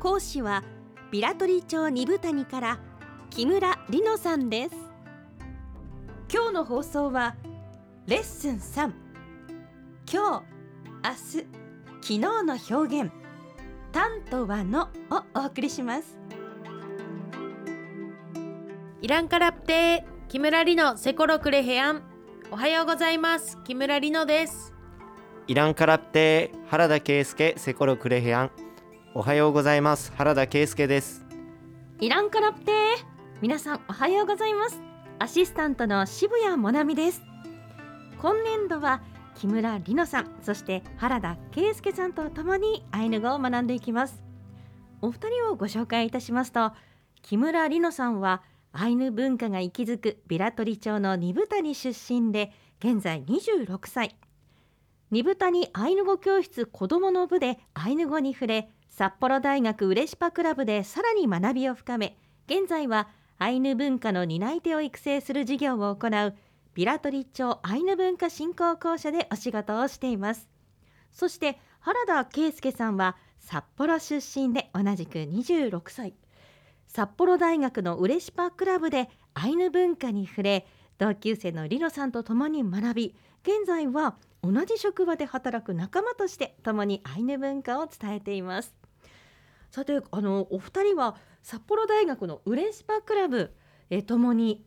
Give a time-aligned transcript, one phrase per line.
[0.00, 0.64] 講師は
[1.10, 2.78] ビラトリ町二部谷から
[3.28, 4.74] 木村里乃さんです。
[6.32, 7.36] 今日の放送は
[8.06, 8.92] レッスン3
[10.10, 10.44] 今日
[11.04, 11.46] 明日
[12.00, 13.12] 昨日の表現。
[13.92, 16.18] タンとはのをお送りします。
[19.02, 22.02] イランカラプテー木村里乃セコロクレヘアン。
[22.50, 23.58] おはようございます。
[23.64, 24.72] 木村里乃です。
[25.46, 28.50] イランカラプテー原田圭介セコロクレヘアン
[29.12, 30.12] おはようございます。
[30.14, 31.26] 原田圭介です。
[31.98, 32.74] イランカラプテー。
[33.40, 34.80] 皆さんおはようございます。
[35.18, 37.20] アシスタントの渋谷もなみです。
[38.22, 39.02] 今年度は
[39.34, 44.22] 木村里乃さんそして原田圭介さんと共にアイヌ語を学んでいきます。
[45.02, 46.70] お二人をご紹介いたしますと
[47.20, 54.14] 木村里乃さんはアイヌ文化が息づくビラトリ町の二部谷出身で現在26歳。
[55.10, 66.34] 二部谷アイヌ語教室子どもの部でアイヌ語に触れ札幌大学ウレシパクラブでさらに学びを深め現在はアイヌ文化の担い手を育成する事業を行う
[66.74, 70.48] ビラトリ町アイヌ文化振興公社でお仕事をしています。
[71.12, 76.14] そして原田圭介さんは札幌出身で同じく26歳
[76.86, 80.66] 札幌大学のウレシパクラブでアイヌ文化に触れ
[80.98, 88.79] 同級生のリノさんと共に学び現在は同じ職場で働く仲間として共にアイヌ文化を伝えています。
[89.70, 93.52] さてあのお二人は札幌大学のウレシパクラブ
[93.88, 94.64] え共に、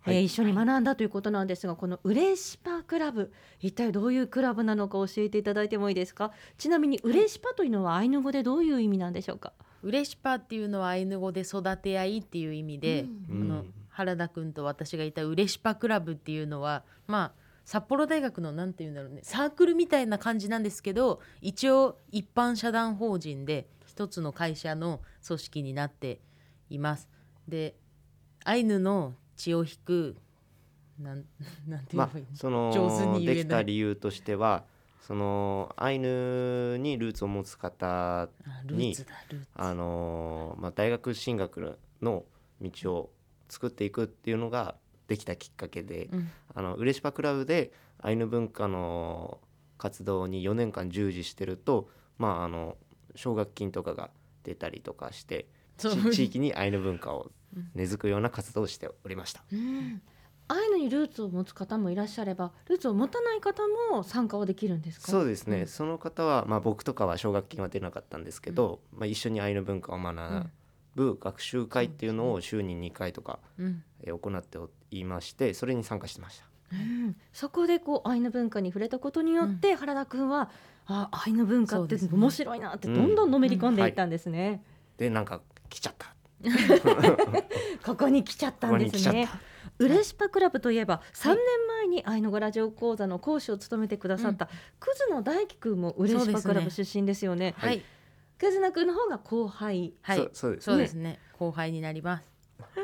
[0.00, 0.16] はい。
[0.16, 6.30] えー一緒に学んだということなんですが、このウレシパクラブ一体どういうクラブなのか教えていただいてもいいですか？
[6.58, 9.52] ちなみにウレシパというのはアイヌ語でどういう意味なんでしょうか？
[9.82, 13.38] ウレシパっていうのはアイヌ語で育て合いっていう意味で、うん。
[13.40, 17.32] この原田くんと私がいたウレシパクラブっていうのはまあ
[17.64, 26.20] 札幌大学のなんていうんだろうねサークルみたいな感じなんですけど一応一般社団法人で一つの会社の組織になって
[26.68, 27.08] います。
[27.46, 27.76] で
[28.44, 30.16] アイヌの血を引く
[30.98, 31.24] なん
[31.68, 32.28] なんて言えまばいいの？
[32.32, 33.36] あその上手に言えない。
[33.36, 34.64] できた理由としては
[35.02, 38.28] そのアイヌにルーツを持つ方あ
[38.64, 39.48] ルーツだルーツ。
[39.54, 42.24] あのーまあ、大学進学の
[42.60, 43.12] 道を
[43.48, 44.74] 作っていくっていうのが
[45.06, 46.30] できたきっかけで、うん。
[46.52, 49.40] あのウレシパクラブでアイヌ文化の
[49.78, 51.88] 活動に4年間従事してると、
[52.18, 52.76] まあ、あの
[53.14, 54.10] 奨学金とかが
[54.42, 55.46] 出たりとかして
[56.12, 57.30] 地域にアイヌ文化を
[57.74, 59.42] 根付くような活動をしておりました。
[59.52, 60.02] うん。
[60.46, 65.10] アイヌにルーツを持つ方もいらっしゃればルーツを持たない方も参加はできるんですか？
[65.10, 65.66] そうですね、うん。
[65.66, 70.46] その方は、まあ、僕とかは奨学金は出なかったんですけど、まあ、一緒にアイヌ文化を学
[70.94, 73.82] ぶ学習会っていうのを週に2回とか、うん。
[74.02, 76.44] えー行っておいましてそれに参加してました。
[76.72, 77.16] うん。
[77.32, 80.50] そこでこうアイヌ文化に触れたことによって、原田くんは
[80.86, 83.14] あアイヌ文化って面白いなってどん。
[83.14, 84.62] どんのめり込んでいったんですね、
[84.96, 86.14] でなんか来ちゃった。
[87.84, 89.28] ここに来ちゃったんですね。
[89.78, 97.54] ウレシパクラブといえば3年前にアイヌ語ラジオ講座の講師を務めてくださった、クズの大輝くんもウレシパクラブ出身ですよね。
[97.56, 97.82] はい。
[98.38, 99.94] クズナくんの方が後輩。
[100.02, 100.18] はい。
[100.18, 101.18] そうそうですそうですね。
[101.38, 102.30] 後輩になります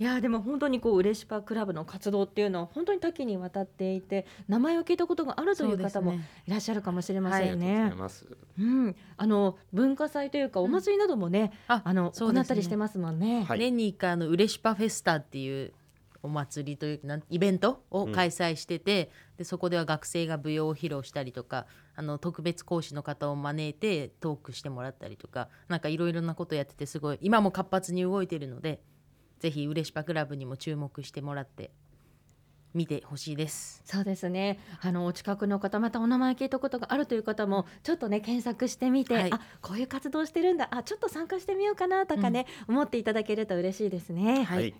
[0.00, 6.14] いやーでも本当にこうウレシパクラブの活動っていうのは本当に多岐にわたっていて名前を聞いたことがあるという方も
[6.46, 7.96] いらっしゃるかもしれませんねい。
[7.96, 8.26] ます。
[8.58, 13.44] うん、あの文化祭というかお祭りなどもね、ああのね行ったりしてますもんね。
[13.44, 15.72] はい年に1回あのウレシパフェスタっていう
[16.22, 21.66] お祭りというなんイベントを開催してて、でそこでは学生が舞踊を披露したりとか
[21.96, 28.80] あの特別講師の方を招いてトークしてもらったりとかなんかいろいろなことやっててすごい今も活発に動いてるので
[29.38, 31.70] ぜひウレシパクラブにも注目してもらって
[32.74, 33.82] 見てほしいです。
[33.84, 34.58] そうですね。
[34.82, 44.44] あのお近くの方またお名前聞いたことがあるという方もちょっとね検索してみて、はいあこういう活動してるんだ、あちょっと参加してみようかなとかね、思っていただけると嬉しいですね。
[44.44, 44.74] はいはい、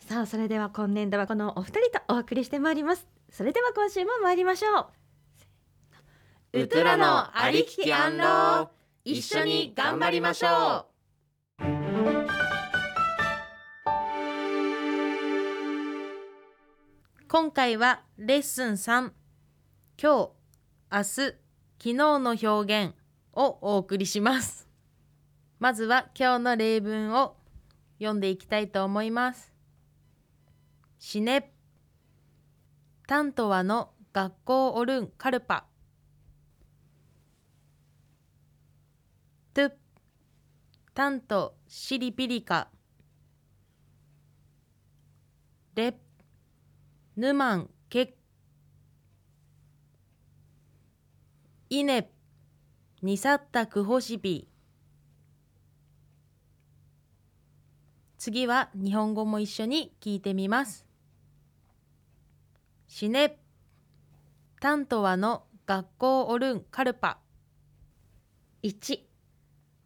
[0.00, 3.06] さあそれでは今年度はこのお二人とお送りしてまいります。
[3.30, 4.90] それでは今週も参りましょ
[6.54, 6.60] う。
[6.60, 8.68] ウトラのありききアンロー
[9.04, 10.86] 一緒に頑張りましょ
[17.38, 19.12] 今回はレッスン3
[20.00, 20.30] 今日
[20.90, 21.34] 明日昨
[21.78, 22.94] 日の表現
[23.34, 24.70] をお送りします。
[25.58, 27.36] まずは今日の例文を
[27.98, 29.52] 読んでいきたいと思います。
[30.98, 31.52] シネ
[33.06, 35.66] タントワの学校おるんカルパ。
[39.52, 39.72] トゥ
[40.94, 42.68] タントシリピリカ。
[45.74, 45.94] レ
[47.16, 48.14] ヌマンケ
[51.70, 52.10] イネ
[53.00, 54.46] ニサッタクホシビ
[58.18, 60.84] 次は日本語も一緒に聞いてみます。
[62.86, 63.38] シネ
[64.60, 67.18] タントワの学校おるんカルパ
[68.62, 69.00] 1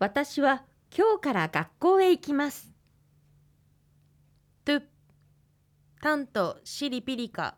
[0.01, 0.65] 私は
[0.97, 2.73] 今日から学校へ行きます
[4.65, 4.83] トゥ
[6.03, 7.57] タントシリピリカ。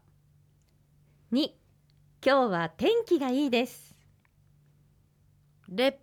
[1.33, 3.95] 2今日は天気がいいです。
[5.69, 6.01] レ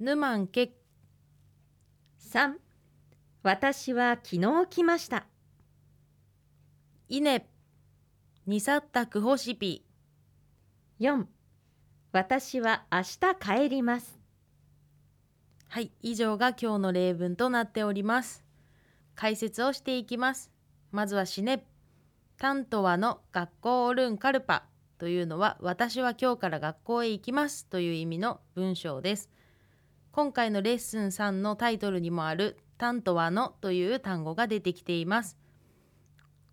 [0.00, 0.72] ヌマンケ
[2.32, 2.54] 3
[3.42, 5.26] 私は昨日来ました。
[7.10, 7.46] イネ
[8.46, 9.84] ニサッタクホシピ
[11.00, 11.26] 4
[12.12, 14.18] 私は明日帰ります。
[15.68, 18.42] はい、以上が今日の例文となっております。
[19.14, 20.55] 解説をしていきます。
[20.90, 21.64] まずはシネ
[22.38, 24.64] タントワの学校おるんカルパ
[24.98, 29.30] というのは私は今日から学校へ行きますという意味の文章です。
[30.12, 35.36] 今回のレッスン3のタイトルにもあるタントワのという単語が出てきています。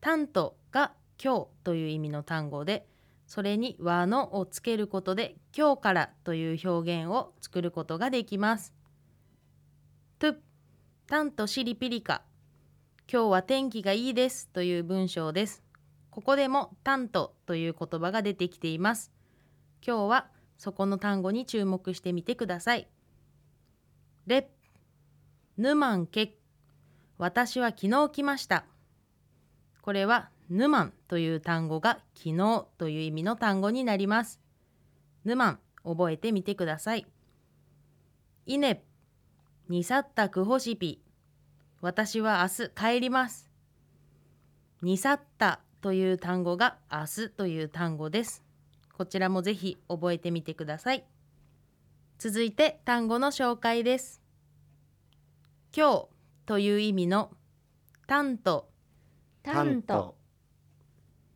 [0.02, 0.94] タントが
[1.24, 2.86] 今日という意味の単語で、
[3.26, 8.74] それに和のをつけることで今日からという表現を作ることができます。
[10.20, 10.36] トゥ
[11.08, 12.22] タンとシリピリカ
[13.12, 15.64] 今日は天気がいいですという文章です。
[16.10, 19.12] ここでもタントという言葉が出てきています。
[19.86, 20.28] 今日は
[20.58, 22.88] そこの単語に注目してみてください。
[24.26, 24.50] レ
[25.58, 26.38] ヌマンケ
[27.18, 28.66] 私は昨日来ました。
[29.82, 34.40] これはヌマンという単語が昨日という意味の単語になります。
[35.26, 37.06] ヌマン覚えてみてください。
[38.46, 38.84] イネ
[39.68, 41.03] にさったくほしぴ。
[41.84, 43.52] 私は明日帰ります。
[44.82, 48.42] にさったという単語が明日という単語です。
[48.94, 51.04] こちらもぜひ覚えてみてください。
[52.20, 54.22] 続いて単語の紹介です。
[55.76, 56.08] 今日
[56.46, 57.32] という意味の
[58.08, 58.70] タント、
[59.44, 60.16] タント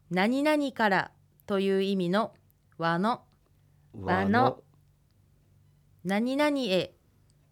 [0.09, 1.11] 何々から
[1.45, 2.31] という意味の
[2.77, 3.25] 和の
[4.01, 4.63] 和の
[6.05, 6.93] 何々へ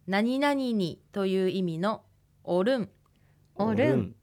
[0.07, 2.05] 何々にという意味の
[2.47, 2.89] おるん。
[3.55, 4.15] おるん。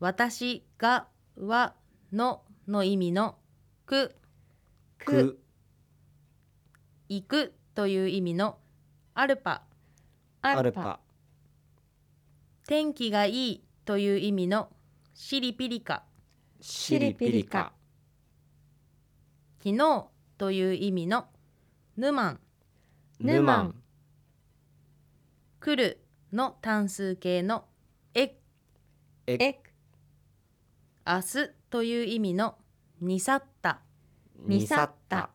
[0.00, 1.06] 私が
[1.36, 1.74] は
[2.12, 3.36] のの意味の
[3.86, 4.14] く。
[4.98, 5.40] く。
[7.08, 8.58] 行くという意味の
[9.14, 9.62] アルパ。
[10.40, 10.98] アアルパ。
[12.66, 14.68] 天気がいいという意味の
[15.14, 16.02] シリピリカ。
[16.60, 17.72] シリピリカ。
[19.62, 21.26] 昨日という意味の
[21.96, 22.40] ヌマン
[23.20, 23.74] ヌマン
[25.60, 27.64] 来るの単数形の
[28.14, 28.36] え
[29.26, 29.62] ええ
[31.06, 32.56] 明日という意味の
[33.00, 33.80] にさった。
[34.38, 35.30] にさった。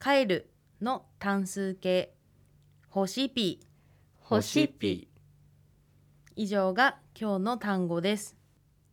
[0.00, 0.50] 帰る
[0.80, 2.14] の単数形。
[2.88, 3.60] 星ピ
[4.20, 5.08] 星ピ
[6.36, 8.36] 以上が今日の単語です。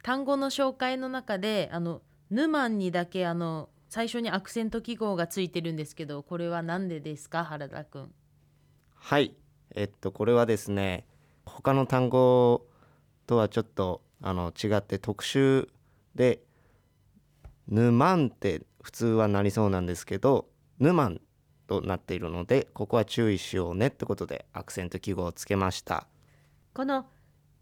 [0.03, 8.13] 単語の紹介の中であのヌマンにだけあの最初にアクセント記号がついてるんですけどこれは何でですか原田くん。
[8.95, 9.35] はい
[9.75, 11.05] えっとこれはですね
[11.45, 12.65] 他の単語
[13.27, 15.67] とはちょっとあの違って特殊
[16.15, 16.41] で
[17.67, 20.47] 「ぬまん」って普通はなりそうなんですけど
[20.79, 21.21] 「ぬまん」
[21.67, 26.07] となっているのでここは注意しようねってことでアクセント記号をつけました。
[26.73, 27.05] この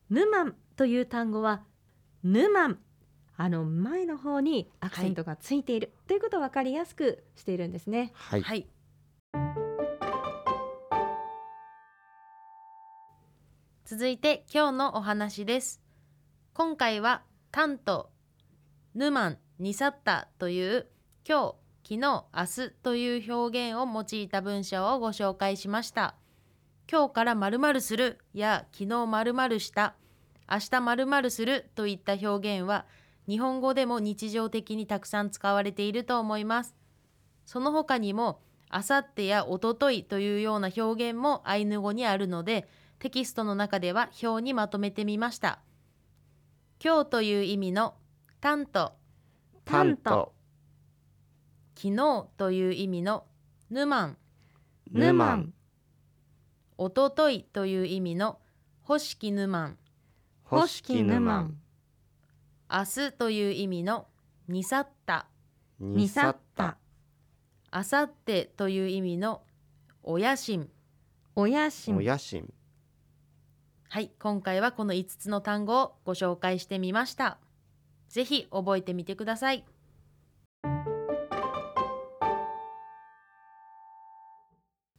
[0.09, 1.63] ヌマンという単語は
[2.23, 2.79] ヌマン
[3.35, 8.11] あの前の方にアクセントがついている、ということを分かりやすくしているんですね。
[8.15, 8.67] はい、はい
[13.89, 15.79] 続いて今日のお話です。
[16.53, 18.09] 今回はタント
[18.95, 20.87] ヌマンにさったという
[21.25, 26.15] 今日昨日明日という表現を用いた文章をご紹介しました。
[26.91, 29.95] 今日から〇〇するや昨日〇〇した。
[30.51, 32.85] 明日〇〇するといった表現は
[33.25, 36.75] 日本語でも日常的にたくさん使われていると思います。
[37.45, 42.67] その他にもあさってやおとといというような表現もアイヌ語にあるので
[42.99, 45.59] テキストの中では表にまとめてみました。
[46.83, 47.95] 今日という意味の
[48.39, 48.93] タント
[49.65, 50.33] タント
[51.75, 53.25] 昨日という意味の
[53.69, 54.17] ヌマン
[54.91, 55.53] ヌマン
[56.77, 58.39] おとといという意味の
[58.87, 59.77] 欲しきぬまん。
[60.49, 61.57] 欲しきぬまん。
[62.71, 64.07] 明日という意味の
[64.47, 65.27] にさった。
[65.79, 66.77] にさった。
[67.71, 69.41] あさってという意味の
[70.03, 70.69] おやしん
[71.35, 71.97] おやしん。
[71.97, 72.53] おやしん
[73.89, 77.37] はい今回はこの5つの単語をご紹介してみました。
[78.09, 79.63] ぜひ覚えてみてください。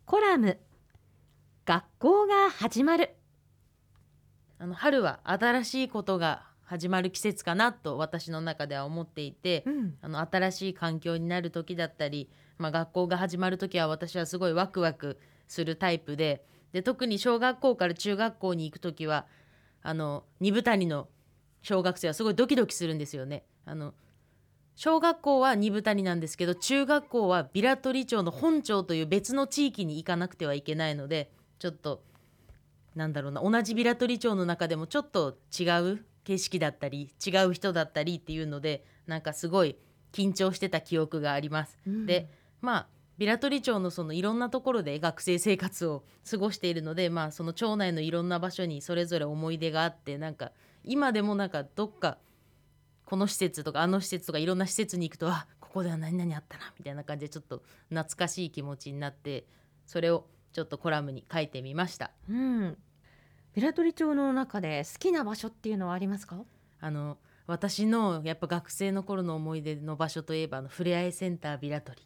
[0.06, 0.58] コラム。
[1.66, 3.14] 学校が始まる。
[4.58, 9.98] あの春は新しいことが始まる季節かなと私の中では思っていて、うん。
[10.00, 16.42] あの新しい環境になる時だったり、まあ、学校が始まる時は私はすごいワクワクするタイプで
[16.72, 19.26] で特に小学校から中学校に行く時は
[19.82, 21.08] あの二部谷の
[21.62, 23.44] 小学生はすごいドキドキするんですよね。
[23.64, 23.94] あの
[24.76, 32.02] 小学校は二部谷なんですけど中学校はビラトリ町の本町という別の地域に行かなくてはいけないのでちょっと
[32.94, 39.76] なんだろうな同じビラトリ町の中でもちょっと違う景色だったり違う人だったりっていうのでなんかすごい
[40.12, 41.76] 緊張してた記憶があります。
[41.86, 42.28] うんで
[42.60, 42.86] まあ
[43.18, 50.52] ビラトリ町のそのいろんなところで学生生活を過ごしているのでまあその町内のいろんな場所にそれぞれ思い出があってなんか
[50.84, 52.18] 今でもなんかどっか
[53.04, 59.44] この施設とかあの施設とかいろんな施設に行くとあここでは何々あったなみたいな感じでちょっと懐かしい気持ちになって
[59.86, 62.12] それをちょっとコラムに書いてみました。
[62.28, 62.76] うん。
[63.54, 66.36] ビラトリ町の中で好きな場所っていうのはありますか？
[66.80, 72.02] あの私のやっぱ学生の頃の思い出の場所といえばあのふれあいセンタービラトリ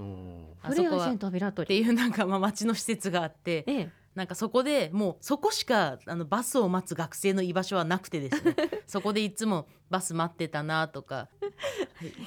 [0.00, 0.46] うん。
[0.62, 0.88] あそこは。
[0.88, 3.88] っフレアセンタービラトリていうなんかまあ町の施設があってええ。
[4.14, 8.56] なんかそこでもうそこしかあのバスを待つ学生の居場所はなくてですね。
[8.86, 11.28] そこでいつもバス待ってたなとか。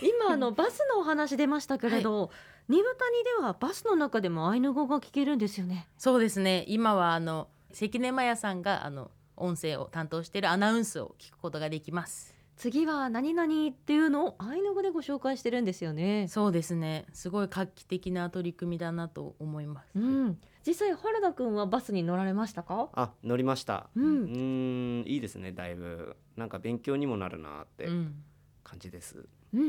[0.02, 2.32] 今あのバスのお話出ましたけれど、
[2.70, 5.90] 新潟にではバスの中でもアイヌ語が聞けるんですよね。
[5.98, 6.64] そうですね。
[6.68, 16.28] 今はあの関根麻也さんがあの音声を担当しているアナウンスを聞くことができます次は何々っていうのをアイヌ語でご紹介してるんですよね。
[16.30, 17.06] そうですね。
[17.12, 20.38] すごい画期的な取り組みだなと思います、うん。
[20.66, 22.90] 実際原田くんはバスに乗られましたか？
[22.94, 23.90] あ乗りました。
[23.96, 25.52] ううんーんいいですね。
[25.52, 26.16] だいぶ。
[26.38, 28.24] なんか勉強にもなるなってうん。
[28.64, 29.64] 感じです、うんう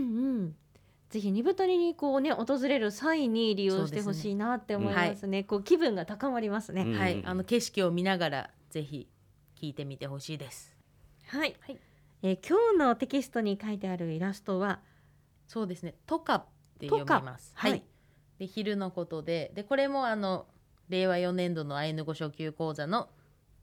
[0.45, 0.57] ん。
[1.11, 5.43] ぜひ二部谷にこうね訪れる際に利用してほしいなって思いますね。
[5.43, 6.99] こう気分が高まりますね、うん。
[6.99, 9.09] はいあの景色を見ながらぜひ
[9.61, 10.77] 聞いてみてほしいです。
[11.27, 11.79] はい、はい
[12.27, 14.81] えー今日のテキストに書いてあるイラストは
[15.47, 15.95] そうですね。
[16.07, 16.45] トカっ
[16.81, 17.53] て読みます。
[17.55, 17.69] トカ。
[17.69, 17.85] はい。
[18.39, 20.47] で昼のことで、でこれもあの
[20.89, 23.11] 令和4年度のアイヌ語初級講座の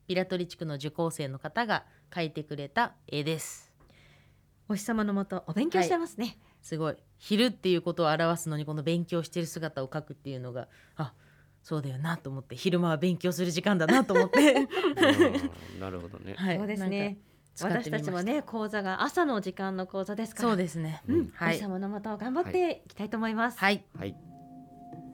[0.05, 3.73] ビラトリ地区の受講生の方が描いてくれた絵です。
[4.69, 6.95] お日様のもとお勉強してますね、すごい。
[7.17, 11.13] 昼っていうことを表すのにこの勉強してる姿を描くっていうのがあ
[11.63, 14.53] そうだよなと思って昼間は勉強する時間だなと思って、
[15.73, 16.35] うんなるほどね。
[16.37, 17.17] はい、そうですね
[17.59, 17.91] 私みました。
[17.91, 20.49] たちもね講座が朝の時間の講座ですから。
[20.49, 21.01] そうですね。
[21.07, 21.55] うん、はい。
[21.55, 23.83] お日様のもと頑張っていきたいと思います、はい。
[23.97, 24.15] はい。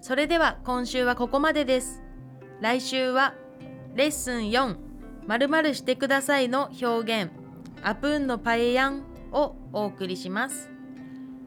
[0.02, 2.02] それでは今週はここまでです。
[2.62, 3.34] 来週は
[3.96, 4.76] レッスン4
[5.26, 7.32] 〇〇してくださいの表現。
[7.84, 10.70] アプーンのパエヤンをお送りします。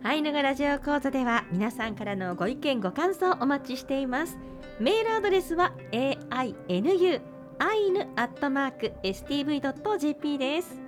[0.03, 4.39] アイヌ語ラジオ講座では皆さんからのご意見ご感想お待ちしています。
[4.79, 7.21] メールアドレスは ainu
[7.59, 10.80] アイヌアットマーク stv.jp です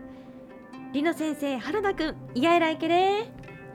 [0.93, 3.25] りの先生原田くんイヤイライケレー。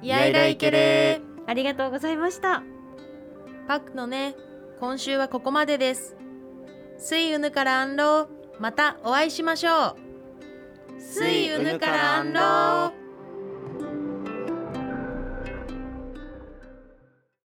[0.04, 2.62] イヤイライケレありがとうございました。
[3.66, 4.36] ーパックのね
[4.80, 6.16] 今週はここまでです。
[7.00, 8.28] スイウヌからアンロー
[8.60, 9.96] またお会いしましょ
[10.98, 11.02] う。
[11.02, 13.07] スイウヌからアンロー